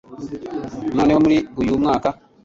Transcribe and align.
noneho 0.95 1.17
muri 1.23 1.37
uyu 1.61 1.73
mwaka 1.81 2.09